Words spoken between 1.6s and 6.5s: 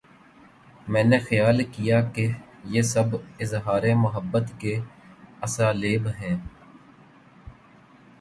کیا کہ یہ سب اظہار محبت کے اسالیب ہیں۔